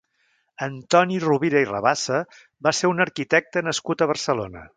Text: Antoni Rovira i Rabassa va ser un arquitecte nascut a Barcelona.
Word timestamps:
Antoni 0.67 1.19
Rovira 1.23 1.61
i 1.65 1.67
Rabassa 1.73 2.23
va 2.69 2.75
ser 2.79 2.91
un 2.95 3.07
arquitecte 3.07 3.65
nascut 3.69 4.01
a 4.07 4.11
Barcelona. 4.15 4.67